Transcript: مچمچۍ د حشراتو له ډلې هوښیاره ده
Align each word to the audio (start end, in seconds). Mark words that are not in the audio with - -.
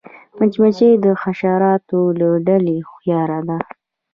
مچمچۍ 0.37 0.91
د 1.03 1.05
حشراتو 1.21 1.99
له 2.19 2.29
ډلې 2.47 2.75
هوښیاره 2.87 3.39
ده 3.47 3.57